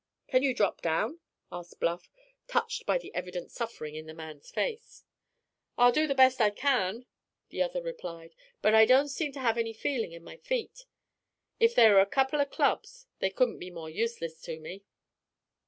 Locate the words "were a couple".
11.87-12.41